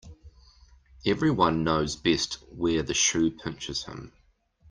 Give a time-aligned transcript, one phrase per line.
[1.05, 4.11] Every one knows best where the shoe pinches him.